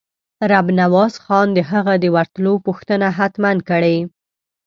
[0.51, 3.97] رب نواز خان د هغه د ورتلو پوښتنه حتماً کړې.